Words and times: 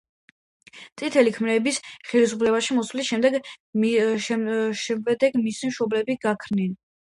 წითელი 1.01 1.33
ქმერების 1.35 1.77
ხელისუფლებაში 2.13 2.77
მოსვლის 2.77 3.11
შემვეგ 3.11 3.37
მისი 3.83 5.71
მშობლები 5.75 6.19
გაქრნენ. 6.27 6.75